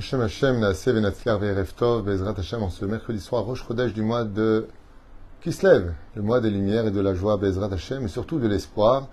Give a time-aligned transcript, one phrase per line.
[0.00, 4.00] Hashem Hashem, Naaseh Venatzler Ve'erev Tov, Bezrat Hashem, en ce mercredi soir, Rosh Chodesh du
[4.00, 4.66] mois de
[5.42, 9.08] Kislev, le mois des lumières et de la joie, Bezrat Hashem, et surtout de l'espoir.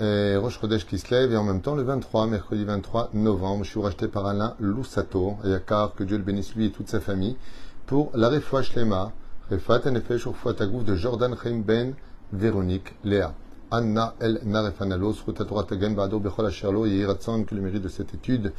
[0.00, 3.80] Et Rosh Chodesh Kislev, et en même temps le 23, mercredi 23 novembre, je suis
[3.80, 7.36] racheté par Alain Loussato, et Yakar, que Dieu le bénisse lui et toute sa famille,
[7.86, 9.10] pour la Refoua Shlema,
[9.50, 11.94] Refat Nefesh Urfoua Tagouf de Jordan Chaim Ben
[12.32, 13.34] Véronique Léa.
[13.72, 18.14] Anna El Narefanalos, Rutatora Tagen Bado Bechol Asherlo, et Yiratson, que le mérite de cette
[18.14, 18.52] étude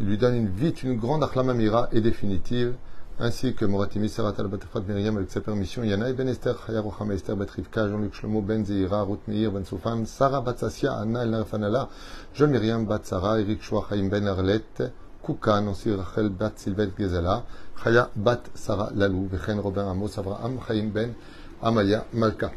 [0.00, 2.74] lui donne une vite une grande achlamamira et définitive,
[3.18, 7.14] ainsi que Moratimi Sarat al Batafat Myriam avec sa permission, Yana Ben Esther, Chaya Rochama
[7.14, 11.88] Esther Batrivka, Jean-Luc Shlomo Ben Zeira, Ruth Ben Soufan, Sarah Batsassia, Anna El Narfanala,
[12.34, 17.44] Jean Myriam Batsara, Eric Chaim Ben Arlette, Koukan, aussi Rachel Bat Sylvette Gezala,
[17.82, 21.14] Chaya Bat Sarah Lalou, Vechen Robin Amos, Avraham Chaim Ben
[21.62, 22.52] Amaya Malka.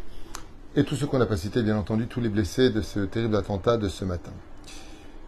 [0.75, 3.37] Et tous ceux qu'on n'a pas cités, bien entendu, tous les blessés de ce terrible
[3.37, 4.31] attentat de ce matin.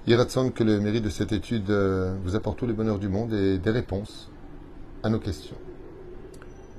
[0.08, 3.34] Iratson, que le mérite de cette étude euh, vous apporte tous les bonheurs du monde
[3.34, 4.32] et des réponses
[5.04, 5.56] à nos questions.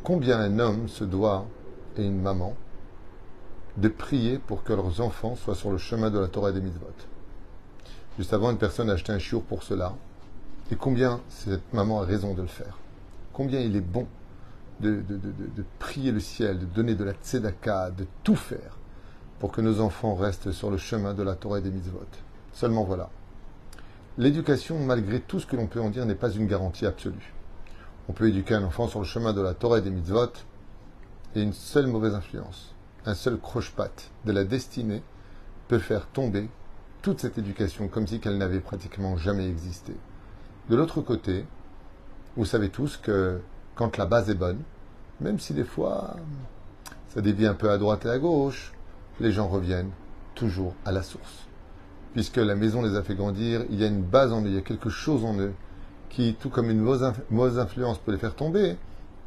[0.02, 1.46] Combien un homme se doit,
[1.96, 2.56] et une maman,
[3.76, 6.60] de prier pour que leurs enfants soient sur le chemin de la Torah et des
[6.60, 6.88] mitzvot?
[8.18, 9.94] Juste avant, une personne a acheté un chiour pour cela.
[10.72, 12.76] Et combien cette maman a raison de le faire?
[13.32, 14.08] Combien il est bon
[14.80, 18.78] de, de prier le ciel, de donner de la tzedaka, de tout faire
[19.38, 22.00] pour que nos enfants restent sur le chemin de la Torah et des mitzvot?
[22.52, 23.10] Seulement voilà.
[24.18, 27.32] L'éducation, malgré tout ce que l'on peut en dire, n'est pas une garantie absolue.
[28.08, 30.32] On peut éduquer un enfant sur le chemin de la Torah et des mitzvot,
[31.34, 32.74] et une seule mauvaise influence,
[33.06, 35.02] un seul croche-patte de la destinée
[35.68, 36.50] peut faire tomber
[37.00, 39.96] toute cette éducation comme si qu'elle n'avait pratiquement jamais existé.
[40.68, 41.46] De l'autre côté,
[42.36, 43.40] vous savez tous que
[43.74, 44.60] quand la base est bonne,
[45.20, 46.16] même si des fois
[47.08, 48.72] ça dévie un peu à droite et à gauche,
[49.20, 49.90] les gens reviennent
[50.34, 51.46] toujours à la source
[52.12, 54.54] puisque la maison les a fait grandir, il y a une base en eux, il
[54.54, 55.52] y a quelque chose en eux
[56.08, 58.76] qui, tout comme une mauvaise influence peut les faire tomber,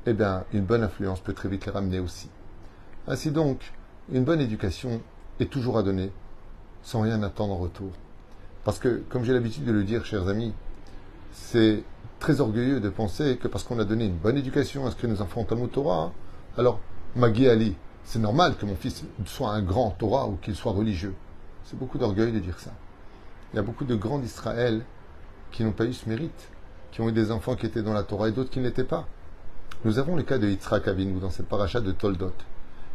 [0.06, 2.30] eh bien, une bonne influence peut très vite les ramener aussi.
[3.08, 3.74] Ainsi donc,
[4.12, 5.02] une bonne éducation
[5.40, 6.12] est toujours à donner,
[6.84, 7.92] sans rien attendre en retour.
[8.64, 10.54] Parce que, comme j'ai l'habitude de le dire, chers amis,
[11.32, 11.84] c'est
[12.20, 15.08] très orgueilleux de penser que parce qu'on a donné une bonne éducation à ce que
[15.08, 16.14] nos enfants au Torah,
[16.58, 16.80] alors,
[17.16, 21.16] Magui Ali, c'est normal que mon fils soit un grand Torah ou qu'il soit religieux.
[21.66, 22.72] C'est beaucoup d'orgueil de dire ça.
[23.52, 24.84] Il y a beaucoup de grands d'Israël
[25.52, 26.50] qui n'ont pas eu ce mérite,
[26.92, 28.84] qui ont eu des enfants qui étaient dans la Torah et d'autres qui ne l'étaient
[28.84, 29.08] pas.
[29.84, 32.34] Nous avons le cas de Yitzhak Avinu dans cette paracha de Toldot,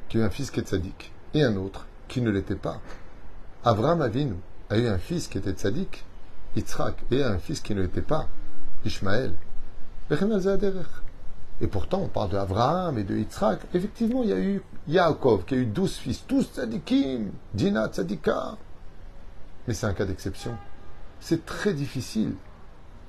[0.08, 2.80] qui a eu un fils qui est tzaddik, et un autre qui ne l'était pas.
[3.64, 4.36] Avraham Avinu
[4.68, 6.04] a eu un fils qui était tzaddik,
[6.54, 8.28] Yitzhak, et un fils qui ne l'était pas,
[8.84, 9.34] Ishmaël.
[11.60, 13.60] Et pourtant, on parle d'Avraham et de Yitzhak.
[13.74, 18.56] Effectivement, il y a eu Yaakov qui a eu douze fils, tous tzadikim, Dina tzadika.
[19.68, 20.56] Mais c'est un cas d'exception.
[21.20, 22.34] C'est très difficile,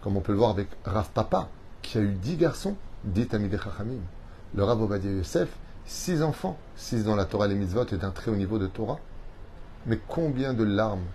[0.01, 1.47] comme on peut le voir avec Rav Papa,
[1.81, 2.75] qui a eu dix garçons,
[3.05, 4.01] dit Tamid Chachamim.
[4.53, 5.49] Le Rav Ovadia Yosef,
[5.85, 8.99] six enfants, six dans la Torah les mitzvot et d'un très haut niveau de Torah.
[9.85, 11.05] Mais combien de larmes,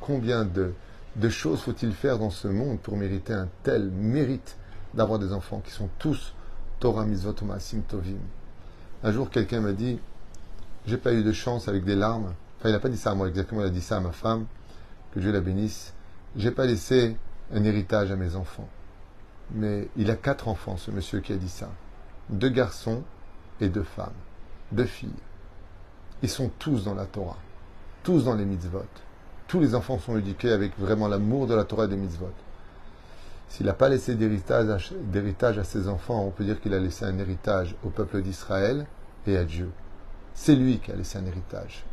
[0.00, 0.72] combien de,
[1.16, 4.56] de choses faut-il faire dans ce monde pour mériter un tel mérite
[4.94, 6.32] d'avoir des enfants qui sont tous
[6.78, 8.18] Torah Mitzvot Maasim Tovim.
[9.02, 9.98] Un jour, quelqu'un m'a dit
[10.86, 12.34] J'ai pas eu de chance avec des larmes.
[12.58, 14.12] Enfin, il n'a pas dit ça à moi exactement, il a dit ça à ma
[14.12, 14.46] femme,
[15.12, 15.94] que Dieu la bénisse.
[16.36, 17.16] J'ai pas laissé
[17.54, 18.68] un héritage à mes enfants.
[19.52, 21.70] Mais il a quatre enfants, ce monsieur qui a dit ça.
[22.28, 23.02] Deux garçons
[23.60, 24.12] et deux femmes.
[24.72, 25.10] Deux filles.
[26.22, 27.38] Ils sont tous dans la Torah.
[28.02, 28.84] Tous dans les mitzvot.
[29.46, 32.32] Tous les enfants sont éduqués avec vraiment l'amour de la Torah et des mitzvot.
[33.48, 37.18] S'il n'a pas laissé d'héritage à ses enfants, on peut dire qu'il a laissé un
[37.18, 38.86] héritage au peuple d'Israël
[39.26, 39.70] et à Dieu.
[40.34, 41.84] C'est lui qui a laissé un héritage.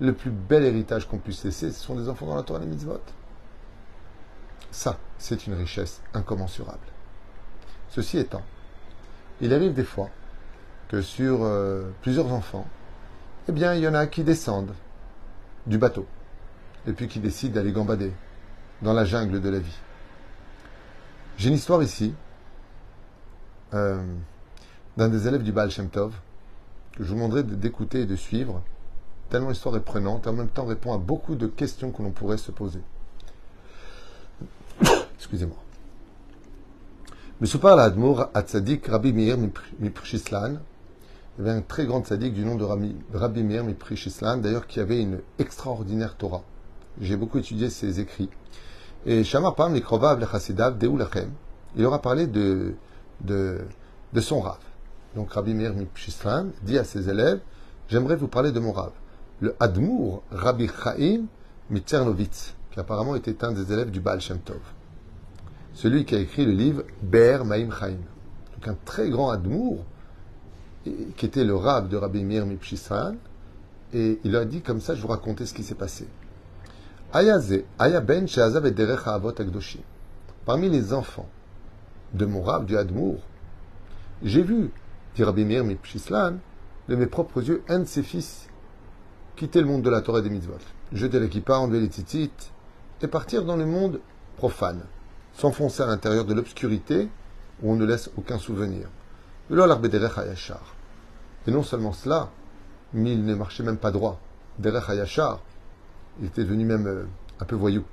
[0.00, 2.66] Le plus bel héritage qu'on puisse laisser, ce sont des enfants dans la Torah et
[2.66, 3.00] mitzvot.
[4.70, 6.78] Ça, c'est une richesse incommensurable.
[7.88, 8.42] Ceci étant,
[9.40, 10.10] il arrive des fois
[10.88, 12.66] que sur euh, plusieurs enfants,
[13.48, 14.74] eh bien, il y en a qui descendent
[15.66, 16.06] du bateau
[16.86, 18.12] et puis qui décident d'aller gambader
[18.82, 19.78] dans la jungle de la vie.
[21.40, 22.12] J'ai une histoire ici
[23.72, 24.04] euh,
[24.98, 26.12] d'un des élèves du Baal Shem Tov
[26.92, 28.62] que je vous demanderai d'écouter et de suivre,
[29.30, 32.10] tellement l'histoire est prenante et en même temps répond à beaucoup de questions que l'on
[32.10, 32.80] pourrait se poser.
[35.16, 35.56] Excusez-moi.
[37.40, 39.38] Mesupar l'Admour à Tzadik Rabbi Meir
[39.78, 40.58] Miprishislan.
[41.38, 42.64] Il y avait un très grand tzadik du nom de
[43.14, 46.42] Rabbi Meir Miprishislan, d'ailleurs qui avait une extraordinaire Torah.
[47.00, 48.28] J'ai beaucoup étudié ses écrits.
[49.06, 51.30] Et Shamar Pam Likrovav Lechasidav Deulachem,
[51.74, 52.74] il aura parlé de,
[54.20, 54.58] son rave.
[55.14, 57.40] Donc Rabbi Meir Mipshislan dit à ses élèves
[57.88, 58.92] J'aimerais vous parler de mon rave,
[59.40, 61.22] le Admour Rabbi Chaim
[61.70, 64.60] Mitzernovitz, qui apparemment était un des élèves du Baal Shem Tov.
[65.72, 67.96] celui qui a écrit le livre Ber Maim Chaim.
[68.54, 69.82] Donc un très grand admour,
[70.84, 73.14] qui était le rab de Rabbi Mir Mipshisran,
[73.92, 76.06] et il a dit comme ça, je vous raconter ce qui s'est passé.
[77.12, 77.26] Parmi
[80.68, 81.28] les enfants
[82.14, 83.18] de mon rab, du Admour,
[84.22, 84.70] j'ai vu,
[85.16, 86.36] dit Rabbi Mir Mipshislan,
[86.88, 88.46] de mes propres yeux, un de ses fils
[89.34, 90.52] quitter le monde de la Torah et des mitzvot,
[90.92, 92.52] jeter l'équipa, enlever les titites,
[93.02, 93.98] et partir dans le monde
[94.36, 94.84] profane,
[95.32, 97.08] s'enfoncer à l'intérieur de l'obscurité
[97.60, 98.86] où on ne laisse aucun souvenir.
[99.50, 99.56] Et
[101.50, 102.30] non seulement cela,
[102.92, 104.20] mais il ne marchait même pas droit.
[104.60, 105.40] Derech Hayashar,
[106.20, 107.04] il était devenu même euh,
[107.40, 107.84] un peu voyou.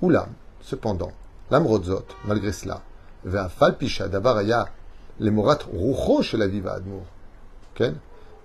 [0.00, 0.28] Oula,
[0.60, 1.12] cependant,
[1.50, 2.82] l'amrodzot, malgré cela,
[3.24, 4.66] vers Falpisha d'Avaraya,
[5.20, 7.04] les morat roucho chez la viva Admour.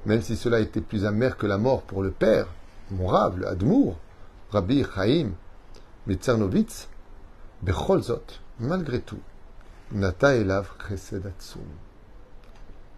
[0.05, 2.47] Même si cela était plus amer que la mort pour le père,
[2.91, 3.97] mon rave, le Admour,
[4.51, 5.31] Rabbi Chaim,
[6.05, 6.87] Mitzernovitz,
[7.61, 8.23] Becholzot,
[8.59, 9.19] malgré tout,
[9.91, 11.61] Nata Elav Kresedatsum.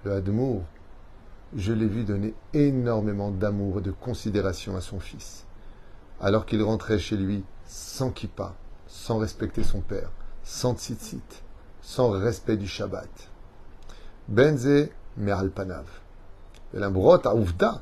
[0.04, 0.64] Le Admour,
[1.56, 5.46] je l'ai vu donner énormément d'amour et de considération à son fils,
[6.22, 8.54] alors qu'il rentrait chez lui sans kippa,
[8.88, 10.12] sans respecter son père,
[10.44, 11.44] sans tzitzit,
[11.82, 13.10] sans respect du Shabbat.
[14.28, 15.86] Benze Me'alpanav.
[16.74, 17.82] L'imbrot à Ouvda,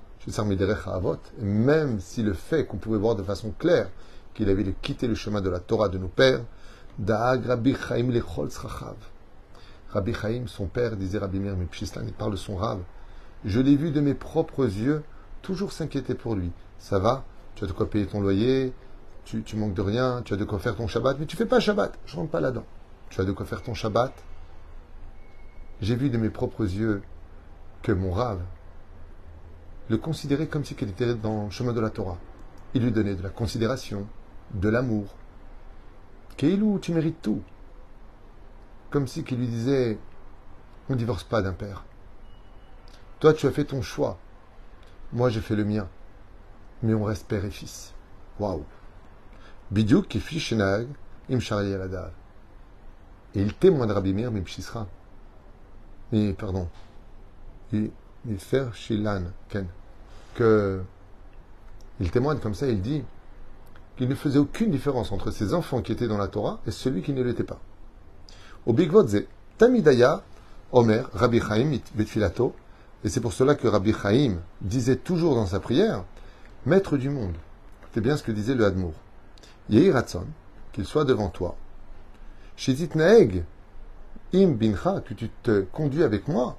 [1.39, 3.89] même si le fait qu'on pouvait voir de façon claire
[4.33, 6.41] qu'il avait quitté le chemin de la Torah de nos pères,
[6.99, 8.49] Da'ag Rabbi Chaim lechol
[9.89, 12.81] Rabbi Chaim, son père, disait Rabbi Mipshislan, il parle son rave.
[13.45, 15.03] Je l'ai vu de mes propres yeux,
[15.41, 16.51] toujours s'inquiéter pour lui.
[16.79, 17.23] Ça va?
[17.57, 18.71] Tu as de quoi payer ton loyer
[19.25, 21.47] tu, tu, manques de rien Tu as de quoi faire ton Shabbat Mais tu fais
[21.47, 22.65] pas Shabbat Je rentre pas là-dedans.
[23.09, 24.13] Tu as de quoi faire ton Shabbat
[25.81, 27.01] J'ai vu de mes propres yeux
[27.81, 28.41] que mon rave
[29.89, 32.19] le considérait comme si il était dans le chemin de la Torah.
[32.75, 34.05] Il lui donnait de la considération,
[34.53, 35.15] de l'amour.
[36.35, 37.41] Keilou, tu mérites tout.
[38.91, 39.97] Comme si qu'il lui disait
[40.89, 41.85] On ne divorce pas d'un père.
[43.19, 44.19] Toi, tu as fait ton choix.
[45.11, 45.87] Moi, j'ai fait le mien.
[46.83, 47.93] Mais on reste père et fils.
[48.39, 48.63] Waouh.
[49.71, 50.87] Bidiouk qui fit Shenag,
[51.29, 51.39] im
[53.35, 54.87] Et il témoigne de Rabbi Meir, Mipshisra.
[56.11, 56.69] Mais, pardon.
[57.73, 57.91] Il,
[58.27, 59.67] il fait Shilan, Ken.
[60.35, 60.81] Que.
[61.99, 63.03] Il témoigne comme ça, il dit
[63.97, 67.01] qu'il ne faisait aucune différence entre ses enfants qui étaient dans la Torah et celui
[67.01, 67.59] qui ne l'était pas.
[68.67, 69.23] Au Bigvodze,
[69.57, 70.23] Tamidaya,
[70.71, 71.71] Omer, Rabbi Chaim,
[73.03, 76.03] et c'est pour cela que Rabbi Chaim disait toujours dans sa prière,
[76.67, 77.37] Maître du monde.
[77.93, 78.91] C'est bien ce que disait le Hadmour.
[79.69, 80.25] Yehi Ratson,
[80.73, 81.55] qu'il soit devant toi.
[82.57, 83.45] Shizit Naeg,
[84.33, 86.57] Im Bincha, que tu te conduis avec moi.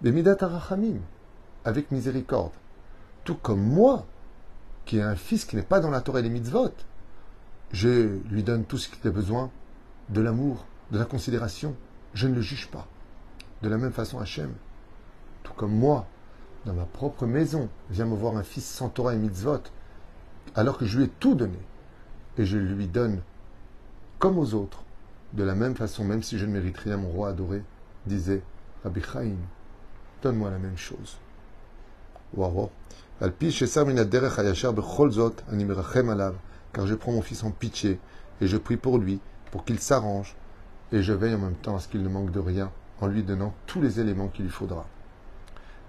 [0.00, 0.96] Bemidat Arachamim,
[1.66, 2.54] avec miséricorde.
[3.24, 4.06] Tout comme moi,
[4.86, 6.72] qui ai un fils qui n'est pas dans la Torah et les mitzvot,
[7.70, 9.50] je lui donne tout ce qu'il a besoin,
[10.08, 11.76] de l'amour, de la considération.
[12.14, 12.86] Je ne le juge pas.
[13.60, 14.54] De la même façon, Hachem,
[15.42, 16.06] tout comme moi,
[16.66, 19.60] dans ma propre maison, vient me voir un fils sans Torah et mitzvot,
[20.54, 21.58] alors que je lui ai tout donné.
[22.38, 23.20] Et je lui donne,
[24.18, 24.82] comme aux autres,
[25.34, 27.62] de la même façon, même si je ne mérite rien, mon roi adoré,
[28.06, 28.42] disait
[28.82, 29.36] Rabbi Chaim,
[30.22, 31.18] donne-moi la même chose.
[36.72, 38.00] Car je prends mon fils en pitié
[38.40, 39.20] et je prie pour lui,
[39.52, 40.34] pour qu'il s'arrange,
[40.92, 43.22] et je veille en même temps à ce qu'il ne manque de rien, en lui
[43.22, 44.86] donnant tous les éléments qu'il lui faudra.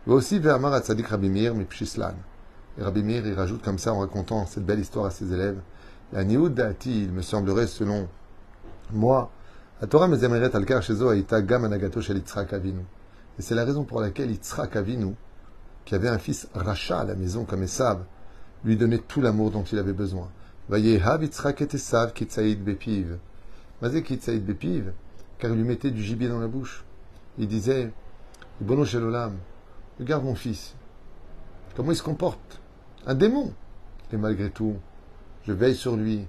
[0.08, 4.64] Aussi vers Tzadik Rabbi Meir Et Rabbi Meir, il rajoute comme ça en racontant cette
[4.64, 5.58] belle histoire à ses élèves.
[6.14, 8.08] La Dati, il me semblerait, selon
[8.92, 9.32] moi,
[9.82, 12.18] la Torah me zemeret aita gam anagato shel.
[12.18, 15.16] Et c'est la raison pour laquelle Yitzhak Avinu,
[15.86, 18.04] qui avait un fils rachat à la maison comme Esav,
[18.64, 20.30] lui donnait tout l'amour dont il avait besoin.
[20.70, 23.18] Vayehav Yitzhak et Esav kitsaïd bepiv.
[23.82, 24.94] Mazé kitsaïd bepiv,
[25.40, 26.86] car il lui mettait du gibier dans la bouche.
[27.40, 27.92] Il disait,
[28.62, 29.34] Bono Shelolam,
[30.00, 30.76] regarde mon fils,
[31.76, 32.60] comment il se comporte
[33.06, 33.54] Un démon
[34.12, 34.76] Et malgré tout,
[35.44, 36.28] je veille sur lui,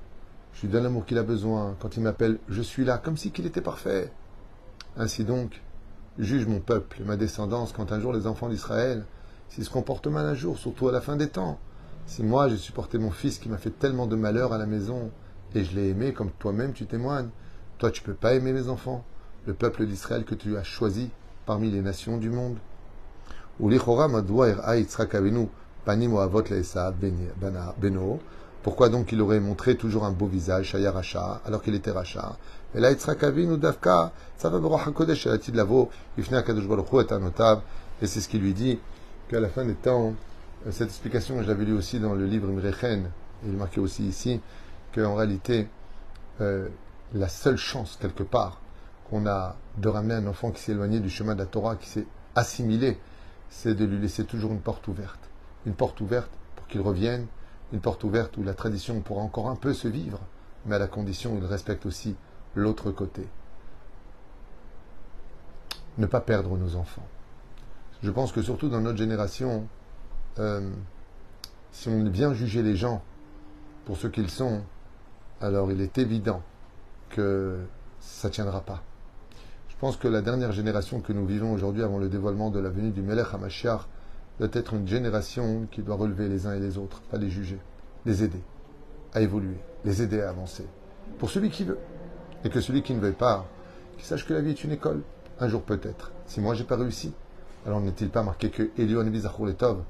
[0.54, 1.76] je lui donne l'amour qu'il a besoin.
[1.80, 4.12] Quand il m'appelle, je suis là, comme si qu'il était parfait.
[4.96, 5.62] Ainsi donc,
[6.18, 9.04] juge mon peuple et ma descendance quand un jour les enfants d'Israël
[9.49, 11.58] s'il se comporte mal un jour, surtout à la fin des temps.
[12.06, 15.11] Si moi j'ai supporté mon fils qui m'a fait tellement de malheur à la maison,
[15.54, 17.30] et je l'ai aimé comme toi-même tu témoignes,
[17.78, 19.04] toi tu peux pas aimer mes enfants,
[19.46, 21.11] le peuple d'Israël que tu as choisi
[21.46, 22.58] parmi les nations du monde.
[28.62, 32.36] Pourquoi donc il aurait montré toujours un beau visage, Shaya Racha, alors qu'il était Racha?
[32.75, 37.62] Et là, Yitzhak Avinu, Davka, ça va HaKodesh, Lavo, Ifne HaKadosh Baruch Hu, est un
[38.02, 38.78] et c'est ce qu'il lui dit,
[39.28, 40.12] qu'à la fin des temps,
[40.66, 43.04] euh, cette explication, je l'avais lu aussi dans le livre Mrechen,
[43.44, 44.40] et il marquait aussi ici,
[44.94, 45.68] qu'en réalité,
[46.40, 46.68] euh,
[47.14, 48.60] la seule chance, quelque part,
[49.08, 51.88] qu'on a de ramener un enfant qui s'est éloigné du chemin de la Torah, qui
[51.88, 52.98] s'est assimilé,
[53.49, 55.31] c'est de lui laisser toujours une porte ouverte.
[55.67, 57.26] Une porte ouverte pour qu'il revienne,
[57.73, 60.21] une porte ouverte où la tradition pourra encore un peu se vivre,
[60.65, 62.17] mais à la condition où il respecte aussi
[62.55, 63.26] l'autre côté.
[65.99, 67.07] Ne pas perdre nos enfants.
[68.03, 69.67] Je pense que surtout dans notre génération,
[70.38, 70.71] euh,
[71.73, 73.03] si on vient juger les gens
[73.85, 74.62] pour ce qu'ils sont,
[75.41, 76.43] alors il est évident
[77.11, 77.65] que
[78.00, 78.83] ça ne tiendra pas.
[79.76, 82.71] Je pense que la dernière génération que nous vivons aujourd'hui avant le dévoilement de la
[82.71, 83.83] venue du Melech HaMashiach
[84.38, 87.59] doit être une génération qui doit relever les uns et les autres, pas les juger,
[88.06, 88.40] les aider
[89.12, 90.64] à évoluer, les aider à avancer.
[91.18, 91.78] Pour celui qui veut.
[92.42, 93.45] Et que celui qui ne veut pas,
[93.99, 95.02] qui sache que la vie est une école.
[95.40, 96.11] Un jour peut-être.
[96.25, 97.12] Si moi j'ai pas réussi,
[97.66, 99.83] alors n'est-il pas marqué que Elion Letov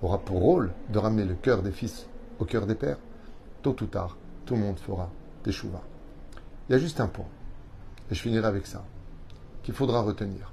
[0.00, 2.06] aura pour rôle de ramener le cœur des fils
[2.38, 2.98] au cœur des pères?
[3.60, 5.10] Tôt ou tard, tout le monde fera
[5.44, 5.82] des chouvas.
[6.68, 7.26] Il y a juste un point,
[8.10, 8.82] et je finirai avec ça,
[9.64, 10.52] qu'il faudra retenir.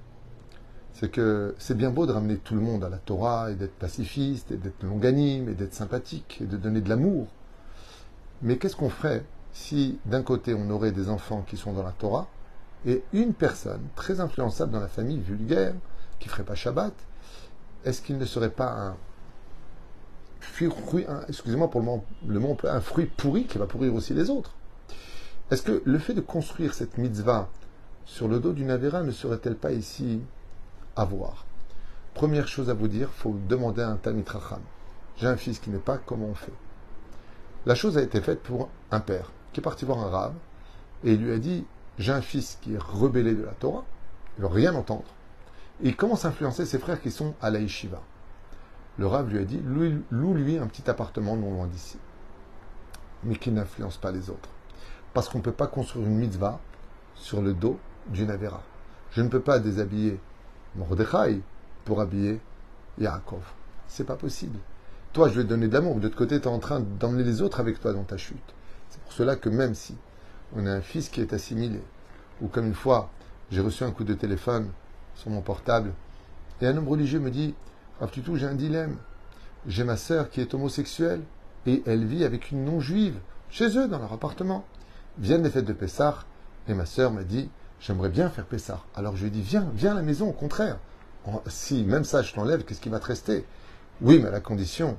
[0.93, 3.75] C'est que c'est bien beau de ramener tout le monde à la Torah et d'être
[3.75, 7.27] pacifiste et d'être longanime et d'être sympathique et de donner de l'amour.
[8.41, 11.91] Mais qu'est-ce qu'on ferait si d'un côté on aurait des enfants qui sont dans la
[11.91, 12.27] Torah
[12.85, 15.73] et une personne très influençable dans la famille vulgaire
[16.19, 16.93] qui ferait pas Shabbat,
[17.83, 18.95] est-ce qu'il ne serait pas un
[20.39, 20.69] fruit,
[21.07, 24.53] un fruit pourri qui va pourrir aussi les autres?
[25.51, 27.49] Est-ce que le fait de construire cette mitzvah
[28.05, 30.21] sur le dos d'une Avera ne serait-elle pas ici
[30.95, 31.45] à voir?
[32.13, 34.27] Première chose à vous dire, faut demander à un Talmid
[35.17, 36.53] J'ai un fils qui n'est pas, comment on fait
[37.65, 40.33] La chose a été faite pour un père qui est parti voir un rave
[41.03, 41.65] et il lui a dit
[41.99, 43.85] J'ai un fils qui est rebellé de la Torah,
[44.37, 45.05] il ne veut rien entendre.
[45.81, 48.01] Il commence à influencer ses frères qui sont à la yeshiva.
[48.97, 49.61] Le rave lui a dit
[50.11, 51.97] Loue-lui un petit appartement non loin d'ici,
[53.23, 54.49] mais qui n'influence pas les autres.
[55.13, 56.59] Parce qu'on ne peut pas construire une mitzvah
[57.15, 58.61] sur le dos d'une Avera.
[59.11, 60.19] Je ne peux pas déshabiller
[60.75, 61.41] Mordechai
[61.85, 62.39] pour habiller
[62.97, 63.43] Yaakov.
[63.87, 64.57] C'est pas possible.
[65.13, 65.95] Toi, je vais te donner de l'amour.
[65.95, 68.37] De l'autre côté, tu es en train d'emmener les autres avec toi dans ta chute.
[68.89, 69.95] C'est pour cela que même si
[70.55, 71.81] on a un fils qui est assimilé,
[72.41, 73.09] ou comme une fois,
[73.51, 74.69] j'ai reçu un coup de téléphone
[75.15, 75.91] sur mon portable,
[76.61, 77.53] et un homme religieux me dit
[77.99, 78.97] Rav tout, j'ai un dilemme.
[79.67, 81.21] J'ai ma sœur qui est homosexuelle,
[81.65, 84.65] et elle vit avec une non-juive, chez eux, dans leur appartement.
[85.17, 86.25] Viennent les fêtes de Pessah,
[86.67, 87.49] et ma sœur m'a dit
[87.81, 88.79] J'aimerais bien faire Pessah.
[88.95, 90.77] Alors je lui ai dit Viens, viens à la maison, au contraire.
[91.47, 93.45] Si même ça, je t'enlève, qu'est-ce qui va te rester?
[94.01, 94.97] Oui, mais à la condition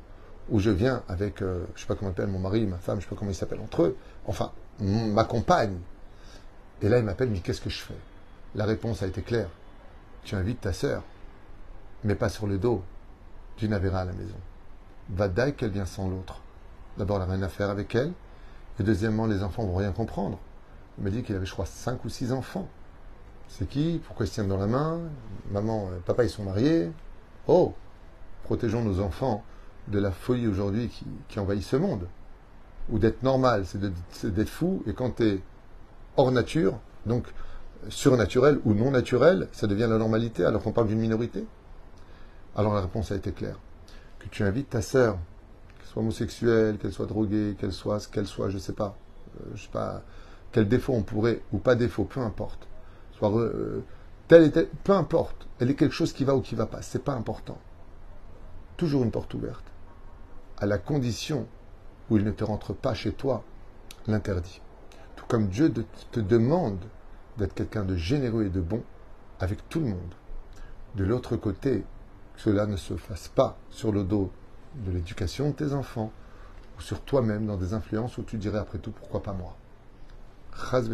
[0.50, 3.00] où je viens avec, je euh, je sais pas comment appelle mon mari, ma femme,
[3.00, 3.96] je sais pas comment ils s'appellent entre eux,
[4.26, 5.78] enfin, ma compagne.
[6.80, 7.96] Et là, il m'appelle, mais qu'est-ce que je fais?
[8.54, 9.48] La réponse a été claire.
[10.24, 11.02] Tu invites ta sœur,
[12.04, 12.82] mais pas sur le dos
[13.58, 14.36] d'une Avera à la maison.
[15.10, 16.40] Va d'ailleurs qu'elle vient sans l'autre.
[16.98, 18.12] D'abord, elle n'a rien à faire avec elle.
[18.80, 20.38] Et deuxièmement, les enfants vont rien comprendre.
[20.98, 22.68] Il m'a dit qu'il avait, je crois, cinq ou six enfants.
[23.48, 24.00] C'est qui?
[24.06, 25.00] Pourquoi ils se tiennent dans la main?
[25.50, 26.90] Maman, papa, ils sont mariés.
[27.46, 27.74] Oh
[28.44, 29.44] Protégeons nos enfants
[29.88, 30.90] de la folie aujourd'hui
[31.28, 32.06] qui, envahit ce monde.
[32.90, 35.40] Ou d'être normal, c'est d'être fou, et quand tu es
[36.16, 37.26] hors nature, donc
[37.88, 41.44] surnaturel ou non naturel, ça devient la normalité alors qu'on parle d'une minorité
[42.56, 43.58] Alors la réponse a été claire.
[44.18, 45.18] Que tu invites ta sœur,
[45.78, 48.96] qu'elle soit homosexuelle, qu'elle soit droguée, qu'elle soit ce qu'elle soit, je sais pas,
[49.40, 50.02] euh, je sais pas,
[50.52, 52.68] quel défaut on pourrait, ou pas défaut, peu importe.
[53.12, 53.82] Soit euh,
[54.28, 54.52] tel
[54.84, 57.58] peu importe, elle est quelque chose qui va ou qui va pas, c'est pas important.
[58.76, 59.64] Toujours une porte ouverte
[60.58, 61.46] à la condition
[62.08, 63.42] où il ne te rentre pas chez toi
[64.06, 64.60] l'interdit.
[65.16, 65.72] Tout comme Dieu
[66.12, 66.78] te demande
[67.38, 68.82] d'être quelqu'un de généreux et de bon
[69.40, 70.14] avec tout le monde.
[70.94, 71.84] De l'autre côté,
[72.34, 74.30] que cela ne se fasse pas sur le dos
[74.74, 76.12] de l'éducation de tes enfants
[76.78, 79.56] ou sur toi-même dans des influences où tu dirais après tout pourquoi pas moi?
[80.56, 80.88] Chaz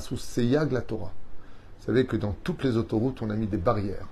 [0.00, 0.72] sous Seyag.
[0.72, 1.08] Vous
[1.86, 4.06] savez que dans toutes les autoroutes, on a mis des barrières.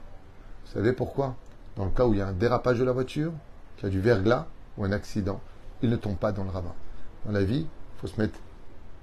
[0.64, 1.36] Vous savez pourquoi?
[1.76, 3.32] Dans le cas où il y a un dérapage de la voiture,
[3.76, 5.40] qui a du verglas ou un accident,
[5.82, 6.74] il ne tombe pas dans le ravin.
[7.24, 8.38] Dans la vie, il faut se mettre,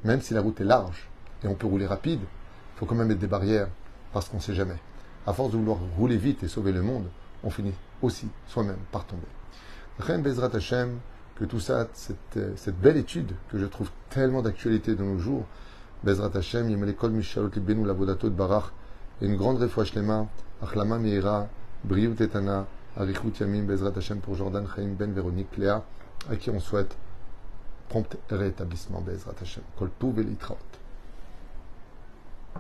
[0.04, 1.08] même si la route est large
[1.44, 3.70] et on peut rouler rapide, il faut quand même mettre des barrières
[4.14, 4.78] parce qu'on ne sait jamais.
[5.26, 7.08] À force de vouloir rouler vite et sauver le monde,
[7.44, 9.28] on finit aussi soi-même par tomber.
[10.22, 11.00] Bezrat Hashem,
[11.38, 15.46] que tout ça, cette, belle étude que je trouve tellement d'actualité de nos jours,
[16.04, 18.72] Bezrat Hashem, Yemelekol Mishalot Libenu Lavodato de Barach,
[19.22, 20.28] et une grande réfouach Lema,
[20.62, 21.48] Achlama Meira,
[21.84, 22.66] Briou Tetana,
[22.98, 25.84] Arichut Yamim Bezrat Hashem pour Jordan Chaim Ben Véronique Léa,
[26.32, 26.98] à qui on souhaite
[27.90, 29.64] prompt rétablissement Bezrat Hashem.
[29.78, 29.90] Kol